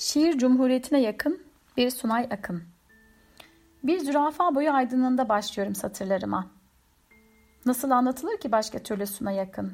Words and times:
Şiir 0.00 0.38
Cumhuriyeti'ne 0.38 1.00
yakın 1.00 1.42
bir 1.76 1.90
Sunay 1.90 2.28
Akın. 2.30 2.62
Bir 3.84 3.98
zürafa 3.98 4.54
boyu 4.54 4.72
aydınlığında 4.72 5.28
başlıyorum 5.28 5.74
satırlarıma. 5.74 6.46
Nasıl 7.66 7.90
anlatılır 7.90 8.40
ki 8.40 8.52
başka 8.52 8.78
türlü 8.78 9.06
Sunay 9.06 9.36
yakın? 9.36 9.72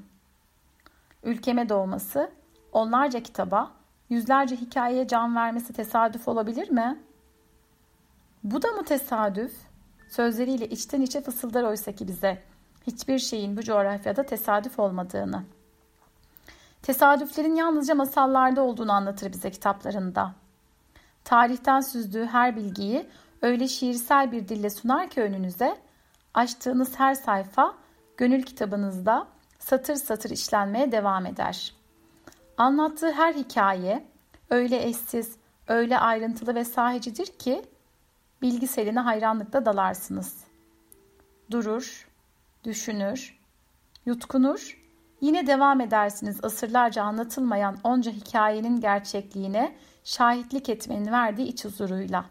Ülkeme 1.23 1.69
doğması, 1.69 2.31
onlarca 2.73 3.23
kitaba, 3.23 3.73
yüzlerce 4.11 4.57
hikayeye 4.57 5.09
can 5.09 5.37
vermesi 5.37 5.73
tesadüf 5.73 6.29
olabilir 6.29 6.71
mi? 6.71 6.99
Bu 8.45 8.63
da 8.63 8.71
mı 8.71 8.85
tesadüf? 8.85 9.53
Sözleriyle 10.09 10.69
içten 10.69 11.01
içe 11.01 11.21
fısıldar 11.21 11.63
oysa 11.63 11.93
ki 11.93 12.09
bize 12.09 12.43
hiçbir 12.87 13.19
şeyin 13.19 13.57
bu 13.57 13.63
coğrafyada 13.63 14.27
tesadüf 14.27 14.79
olmadığını. 14.79 15.45
Tesadüflerin 16.87 17.55
yalnızca 17.55 17.95
masallarda 17.95 18.63
olduğunu 18.63 18.93
anlatır 18.93 19.33
bize 19.33 19.51
kitaplarında. 19.51 20.35
Tarihten 21.25 21.81
süzdüğü 21.81 22.27
her 22.27 22.57
bilgiyi 22.57 23.07
öyle 23.43 23.69
şiirsel 23.69 24.33
bir 24.33 24.49
dille 24.49 24.71
sunar 24.71 25.11
ki 25.11 25.23
önünüze, 25.23 25.77
açtığınız 26.35 26.99
her 26.99 27.15
sayfa 27.15 27.75
gönül 28.17 28.43
kitabınızda 28.43 29.27
satır 29.59 29.95
satır 29.95 30.31
işlenmeye 30.31 30.93
devam 30.93 31.27
eder. 31.27 31.75
Anlattığı 32.59 33.13
her 33.13 33.35
hikaye 33.35 34.07
öyle 34.51 34.83
eşsiz, 34.89 35.37
öyle 35.69 35.99
ayrıntılı 35.99 36.55
ve 36.55 36.65
sahicidir 36.65 37.27
ki 37.27 37.65
bilgiseline 38.43 39.01
hayranlıkla 39.01 39.67
dalarsınız. 39.67 40.45
Durur, 41.51 42.09
düşünür, 42.65 43.39
yutkunur 44.05 44.86
Yine 45.21 45.47
devam 45.47 45.81
edersiniz 45.81 46.39
asırlarca 46.43 47.03
anlatılmayan 47.03 47.77
onca 47.85 48.13
hikayenin 48.13 48.81
gerçekliğine 48.81 49.77
şahitlik 50.05 50.69
etmenin 50.69 51.13
verdiği 51.13 51.49
iç 51.49 51.65
huzuruyla. 51.65 52.25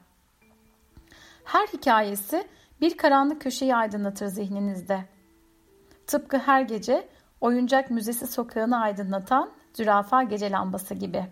Her 1.44 1.68
hikayesi 1.68 2.48
bir 2.82 2.98
karanlık 2.98 3.42
köşeyi 3.42 3.76
aydınlatır 3.76 4.28
zihninizde. 4.28 5.06
Tıpkı 6.08 6.38
her 6.38 6.62
gece 6.62 7.08
oyuncak 7.42 7.92
müzesi 7.92 8.28
sokağını 8.28 8.82
aydınlatan 8.82 9.52
zürafa 9.74 10.24
gece 10.24 10.52
lambası 10.52 10.94
gibi. 10.94 11.26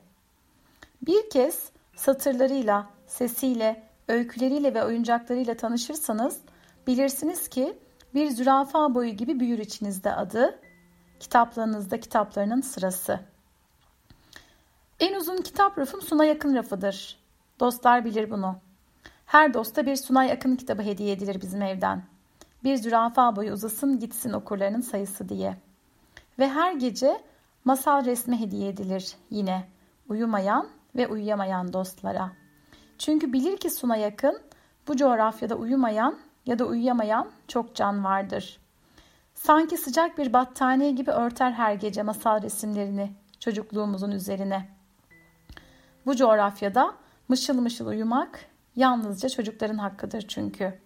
Bir 1.01 1.29
kez 1.29 1.69
satırlarıyla, 1.95 2.89
sesiyle, 3.07 3.83
öyküleriyle 4.07 4.73
ve 4.73 4.83
oyuncaklarıyla 4.83 5.57
tanışırsanız 5.57 6.39
bilirsiniz 6.87 7.47
ki 7.47 7.77
bir 8.13 8.29
zürafa 8.29 8.95
boyu 8.95 9.09
gibi 9.09 9.39
büyür 9.39 9.59
içinizde 9.59 10.15
adı 10.15 10.59
Kitaplarınızda 11.23 11.99
kitaplarının 11.99 12.61
sırası. 12.61 13.19
En 14.99 15.15
uzun 15.15 15.37
kitap 15.37 15.77
rafım 15.77 16.01
Suna 16.01 16.25
Yakın 16.25 16.55
rafıdır. 16.55 17.19
Dostlar 17.59 18.05
bilir 18.05 18.31
bunu. 18.31 18.55
Her 19.25 19.53
dosta 19.53 19.85
bir 19.85 19.95
Sunay 19.95 20.31
Akın 20.31 20.55
kitabı 20.55 20.81
hediye 20.81 21.11
edilir 21.11 21.41
bizim 21.41 21.61
evden. 21.61 22.03
Bir 22.63 22.75
zürafa 22.75 23.35
boyu 23.35 23.53
uzasın 23.53 23.99
gitsin 23.99 24.33
okurlarının 24.33 24.81
sayısı 24.81 25.29
diye. 25.29 25.57
Ve 26.39 26.49
her 26.49 26.73
gece 26.73 27.21
masal 27.65 28.05
resmi 28.05 28.39
hediye 28.39 28.69
edilir 28.69 29.15
yine 29.29 29.67
uyumayan 30.09 30.67
ve 30.95 31.07
uyuyamayan 31.07 31.73
dostlara. 31.73 32.31
Çünkü 32.97 33.33
bilir 33.33 33.57
ki 33.57 33.69
Suna 33.69 33.95
Yakın 33.95 34.41
bu 34.87 34.95
coğrafyada 34.97 35.55
uyumayan 35.55 36.19
ya 36.45 36.59
da 36.59 36.65
uyuyamayan 36.65 37.31
çok 37.47 37.75
can 37.75 38.03
vardır. 38.03 38.62
Sanki 39.45 39.77
sıcak 39.77 40.17
bir 40.17 40.33
battaniye 40.33 40.91
gibi 40.91 41.11
örter 41.11 41.51
her 41.51 41.73
gece 41.73 42.03
masal 42.03 42.41
resimlerini 42.41 43.11
çocukluğumuzun 43.39 44.11
üzerine. 44.11 44.69
Bu 46.05 46.15
coğrafyada 46.15 46.93
mışıl 47.27 47.53
mışıl 47.61 47.87
uyumak 47.87 48.45
yalnızca 48.75 49.29
çocukların 49.29 49.77
hakkıdır 49.77 50.25
çünkü. 50.27 50.79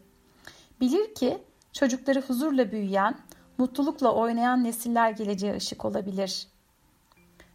Bilir 0.82 1.16
ki 1.16 1.44
çocukları 1.74 2.22
huzurla 2.22 2.72
büyüyen, 2.72 3.18
mutlulukla 3.58 4.14
oynayan 4.14 4.64
nesiller 4.64 5.12
geleceğe 5.12 5.56
ışık 5.56 5.86
olabilir. 5.86 6.48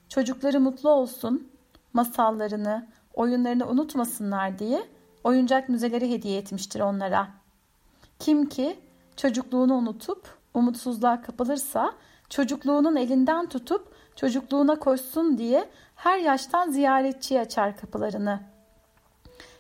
Çocukları 0.09 0.61
mutlu 0.61 0.91
olsun, 0.91 1.49
masallarını, 1.93 2.89
oyunlarını 3.15 3.69
unutmasınlar 3.69 4.59
diye 4.59 4.89
oyuncak 5.25 5.69
müzeleri 5.69 6.11
hediye 6.11 6.39
etmiştir 6.39 6.81
onlara. 6.81 7.29
Kim 8.19 8.49
ki 8.49 8.81
çocukluğunu 9.17 9.75
unutup 9.75 10.42
umutsuzluğa 10.55 11.23
kapılırsa 11.23 11.93
çocukluğunun 12.29 12.97
elinden 12.97 13.49
tutup 13.49 13.95
çocukluğuna 14.17 14.79
koşsun 14.79 15.39
diye 15.39 15.69
her 15.97 16.19
yaştan 16.19 16.71
ziyaretçiye 16.71 17.41
açar 17.41 17.77
kapılarını. 17.77 18.41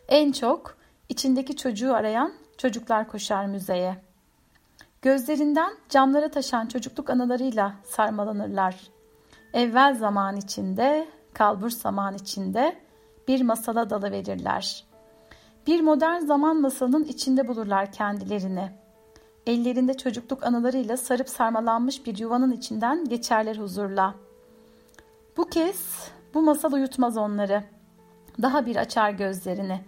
En 0.08 0.32
çok 0.32 0.76
içindeki 1.08 1.56
çocuğu 1.56 1.94
arayan 1.94 2.32
çocuklar 2.58 3.08
koşar 3.08 3.47
müzeye. 3.47 3.97
Gözlerinden 5.02 5.72
camlara 5.88 6.28
taşan 6.28 6.66
çocukluk 6.66 7.10
anılarıyla 7.10 7.75
sarmalanırlar. 7.84 8.76
Evvel 9.52 9.94
zaman 9.94 10.36
içinde, 10.36 11.08
kalbur 11.34 11.70
zaman 11.70 12.14
içinde 12.14 12.76
bir 13.28 13.42
masala 13.42 13.91
dalı 13.91 14.10
verirler. 14.10 14.84
Bir 15.66 15.81
modern 15.81 16.20
zaman 16.20 16.60
masalının 16.60 17.04
içinde 17.04 17.48
bulurlar 17.48 17.92
kendilerini.'' 17.92 18.82
Ellerinde 19.47 19.94
çocukluk 19.97 20.42
anılarıyla 20.47 20.97
sarıp 20.97 21.28
sarmalanmış 21.28 22.06
bir 22.06 22.19
yuvanın 22.19 22.53
içinden 22.53 23.04
geçerler 23.04 23.56
huzurla. 23.56 24.14
Bu 25.36 25.44
kez 25.44 26.10
bu 26.34 26.42
masal 26.42 26.72
uyutmaz 26.72 27.16
onları. 27.16 27.64
Daha 28.42 28.66
bir 28.66 28.76
açar 28.76 29.10
gözlerini. 29.10 29.81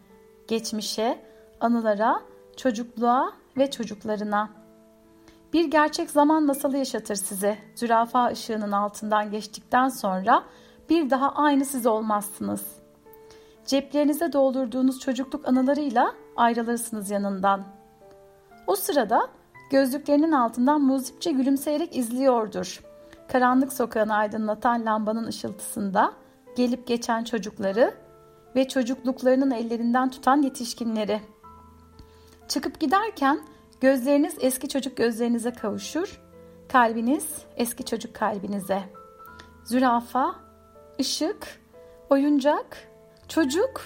Geçmişe, 0.48 1.18
anılara, 1.60 2.20
çocukluğa 2.56 3.32
ve 3.56 3.70
çocuklarına. 3.70 4.50
Bir 5.52 5.64
gerçek 5.64 6.10
zaman 6.10 6.42
masalı 6.42 6.76
yaşatır 6.76 7.14
size. 7.14 7.58
Zürafa 7.74 8.26
ışığının 8.26 8.72
altından 8.72 9.30
geçtikten 9.30 9.88
sonra 9.88 10.44
bir 10.90 11.10
daha 11.10 11.28
aynı 11.28 11.64
siz 11.64 11.86
olmazsınız. 11.86 12.66
Ceplerinize 13.66 14.32
doldurduğunuz 14.32 15.00
çocukluk 15.00 15.48
anılarıyla 15.48 16.14
ayrılırsınız 16.36 17.10
yanından. 17.10 17.64
O 18.66 18.76
sırada 18.76 19.28
Gözlüklerinin 19.70 20.32
altından 20.32 20.80
muzipçe 20.80 21.30
gülümseyerek 21.30 21.96
izliyordur. 21.96 22.80
Karanlık 23.28 23.72
sokağını 23.72 24.14
aydınlatan 24.14 24.84
lambanın 24.84 25.26
ışıltısında 25.26 26.12
gelip 26.56 26.86
geçen 26.86 27.24
çocukları 27.24 27.94
ve 28.56 28.68
çocukluklarının 28.68 29.50
ellerinden 29.50 30.10
tutan 30.10 30.42
yetişkinleri. 30.42 31.20
Çıkıp 32.48 32.80
giderken 32.80 33.40
gözleriniz 33.80 34.36
eski 34.40 34.68
çocuk 34.68 34.96
gözlerinize 34.96 35.52
kavuşur, 35.52 36.20
kalbiniz 36.68 37.38
eski 37.56 37.84
çocuk 37.84 38.14
kalbinize. 38.14 38.82
Zürafa, 39.64 40.34
ışık, 41.00 41.60
oyuncak, 42.10 42.88
çocuk, 43.28 43.80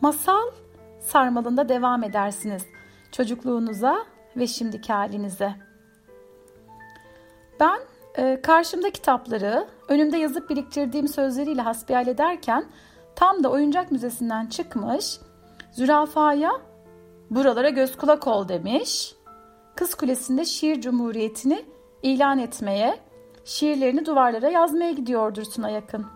masal 0.00 0.50
sarmalında 1.00 1.68
devam 1.68 2.04
edersiniz. 2.04 2.66
Çocukluğunuza 3.12 4.06
ve 4.36 4.46
şimdiki 4.46 4.92
halinize. 4.92 5.54
Ben 7.60 7.80
e, 8.16 8.40
karşımda 8.42 8.90
kitapları, 8.90 9.66
önümde 9.88 10.16
yazıp 10.18 10.50
biriktirdiğim 10.50 11.08
sözleriyle 11.08 11.62
hasbihal 11.62 12.06
ederken 12.06 12.64
tam 13.16 13.44
da 13.44 13.50
oyuncak 13.50 13.92
müzesinden 13.92 14.46
çıkmış, 14.46 15.20
zürafaya 15.72 16.52
buralara 17.30 17.68
göz 17.68 17.96
kulak 17.96 18.26
ol 18.26 18.48
demiş. 18.48 19.14
Kız 19.74 19.94
Kulesi'nde 19.94 20.44
şiir 20.44 20.80
cumhuriyetini 20.80 21.64
ilan 22.02 22.38
etmeye, 22.38 22.98
şiirlerini 23.44 24.06
duvarlara 24.06 24.48
yazmaya 24.48 24.92
gidiyordur 24.92 25.44
Suna 25.44 25.70
yakın. 25.70 26.06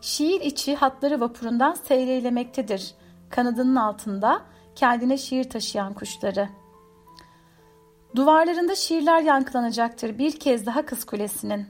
Şiir 0.00 0.40
içi 0.40 0.76
hatları 0.76 1.20
vapurundan 1.20 1.72
seyreylemektedir. 1.72 2.94
Kanadının 3.30 3.76
altında 3.76 4.42
kendine 4.74 5.18
şiir 5.18 5.50
taşıyan 5.50 5.94
kuşları.'' 5.94 6.59
Duvarlarında 8.16 8.74
şiirler 8.74 9.20
yankılanacaktır 9.20 10.18
bir 10.18 10.40
kez 10.40 10.66
daha 10.66 10.86
Kız 10.86 11.04
Kulesi'nin. 11.04 11.66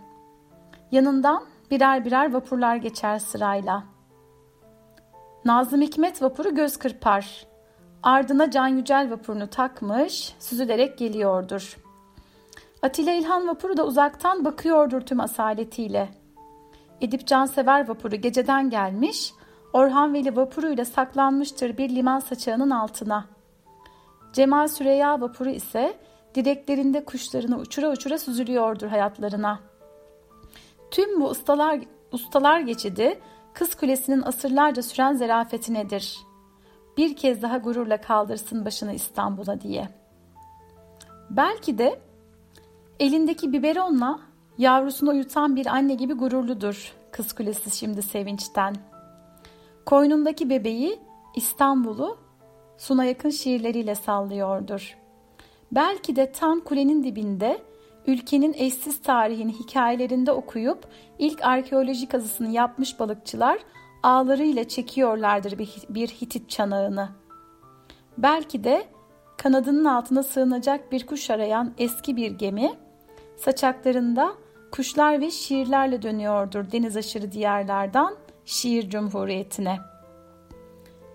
Yanından 0.92 1.44
birer 1.70 2.04
birer 2.04 2.32
vapurlar 2.32 2.76
geçer 2.76 3.18
sırayla. 3.18 3.84
Nazım 5.44 5.80
Hikmet 5.80 6.22
vapuru 6.22 6.54
göz 6.54 6.76
kırpar. 6.76 7.46
Ardına 8.02 8.50
Can 8.50 8.68
Yücel 8.68 9.10
vapurunu 9.10 9.46
takmış, 9.46 10.34
süzülerek 10.38 10.98
geliyordur. 10.98 11.76
Atilla 12.82 13.12
İlhan 13.12 13.48
vapuru 13.48 13.76
da 13.76 13.86
uzaktan 13.86 14.44
bakıyordur 14.44 15.00
tüm 15.00 15.20
asaletiyle. 15.20 16.08
Edip 17.00 17.26
Cansever 17.26 17.88
vapuru 17.88 18.16
geceden 18.16 18.70
gelmiş, 18.70 19.32
Orhan 19.72 20.14
Veli 20.14 20.36
vapuruyla 20.36 20.84
saklanmıştır 20.84 21.78
bir 21.78 21.90
liman 21.90 22.20
saçağının 22.20 22.70
altına. 22.70 23.24
Cemal 24.32 24.68
Süreyya 24.68 25.20
vapuru 25.20 25.50
ise 25.50 25.96
direklerinde 26.34 27.04
kuşlarını 27.04 27.58
uçura 27.58 27.90
uçura 27.90 28.18
süzülüyordur 28.18 28.88
hayatlarına. 28.88 29.60
Tüm 30.90 31.20
bu 31.20 31.28
ustalar, 31.28 31.80
ustalar 32.12 32.60
geçidi 32.60 33.20
Kız 33.54 33.74
Kulesi'nin 33.74 34.22
asırlarca 34.22 34.82
süren 34.82 35.14
zerafeti 35.14 35.74
nedir? 35.74 36.18
Bir 36.96 37.16
kez 37.16 37.42
daha 37.42 37.58
gururla 37.58 38.00
kaldırsın 38.00 38.64
başını 38.64 38.92
İstanbul'a 38.92 39.60
diye. 39.60 39.88
Belki 41.30 41.78
de 41.78 42.00
elindeki 43.00 43.52
biberonla 43.52 44.20
yavrusunu 44.58 45.10
uyutan 45.10 45.56
bir 45.56 45.66
anne 45.66 45.94
gibi 45.94 46.14
gururludur 46.14 46.94
Kız 47.12 47.32
Kulesi 47.32 47.76
şimdi 47.76 48.02
sevinçten. 48.02 48.76
Koynundaki 49.86 50.50
bebeği 50.50 51.00
İstanbul'u 51.36 52.18
Suna 52.80 53.04
yakın 53.04 53.30
şiirleriyle 53.30 53.94
sallıyordur. 53.94 54.99
Belki 55.72 56.16
de 56.16 56.32
tam 56.32 56.60
kulenin 56.60 57.04
dibinde 57.04 57.62
ülkenin 58.06 58.54
eşsiz 58.54 59.02
tarihini 59.02 59.52
hikayelerinde 59.52 60.32
okuyup 60.32 60.84
ilk 61.18 61.44
arkeoloji 61.44 62.08
kazısını 62.08 62.50
yapmış 62.50 63.00
balıkçılar 63.00 63.58
ağlarıyla 64.02 64.68
çekiyorlardır 64.68 65.58
bir 65.88 66.08
Hitit 66.08 66.50
çanağını. 66.50 67.08
Belki 68.18 68.64
de 68.64 68.84
kanadının 69.38 69.84
altına 69.84 70.22
sığınacak 70.22 70.92
bir 70.92 71.06
kuş 71.06 71.30
arayan 71.30 71.74
eski 71.78 72.16
bir 72.16 72.30
gemi, 72.30 72.72
saçaklarında 73.36 74.34
kuşlar 74.72 75.20
ve 75.20 75.30
şiirlerle 75.30 76.02
dönüyordur 76.02 76.72
deniz 76.72 76.96
aşırı 76.96 77.32
diyarlardan 77.32 78.16
şiir 78.44 78.90
cumhuriyetine. 78.90 79.78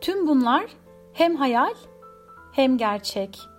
Tüm 0.01 0.27
bunlar 0.27 0.65
hem 1.13 1.35
hayal 1.35 1.73
hem 2.53 2.77
gerçek. 2.77 3.54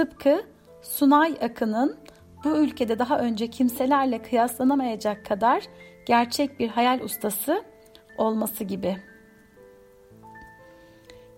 Tıpkı 0.00 0.42
Sunay 0.82 1.34
Akın'ın 1.42 1.96
bu 2.44 2.56
ülkede 2.56 2.98
daha 2.98 3.18
önce 3.18 3.50
kimselerle 3.50 4.22
kıyaslanamayacak 4.22 5.26
kadar 5.26 5.64
gerçek 6.06 6.60
bir 6.60 6.68
hayal 6.68 7.00
ustası 7.00 7.64
olması 8.18 8.64
gibi. 8.64 8.96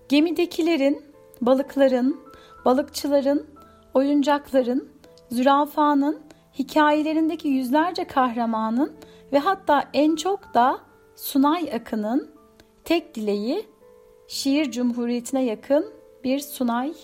Gemidekilerin, 0.08 1.04
balıkların, 1.40 2.20
balıkçıların, 2.64 3.46
oyuncakların, 3.94 4.88
zürafanın, 5.30 6.20
hikayelerindeki 6.58 7.48
yüzlerce 7.48 8.04
kahramanın 8.04 8.92
ve 9.32 9.38
hatta 9.38 9.84
en 9.94 10.16
çok 10.16 10.54
da 10.54 10.78
Sunay 11.16 11.72
Akın'ın 11.74 12.30
tek 12.84 13.14
dileği 13.14 13.66
şiir 14.28 14.70
cumhuriyetine 14.70 15.44
yakın 15.44 15.92
bir 16.24 16.38
Sunay 16.38 16.94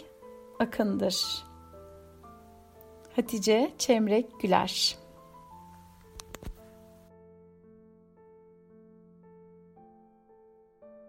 Akın'dır. 0.61 1.47
Hatice 3.18 3.70
Çemrek 3.78 4.40
Güler 4.40 4.96